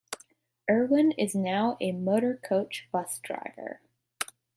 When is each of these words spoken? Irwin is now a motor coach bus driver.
Irwin 0.67 1.11
is 1.11 1.35
now 1.35 1.77
a 1.79 1.91
motor 1.91 2.39
coach 2.43 2.87
bus 2.91 3.19
driver. 3.19 3.81